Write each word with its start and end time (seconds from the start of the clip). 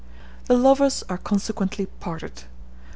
The 0.45 0.57
lovers 0.57 1.03
are 1.09 1.17
consequently 1.19 1.85
parted. 1.85 2.45